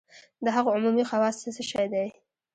د 0.43 0.45
هغو 0.55 0.69
عمومي 0.75 1.03
خواص 1.09 1.35
څه 1.43 1.61
شی 1.69 1.85
دي؟ 1.93 2.05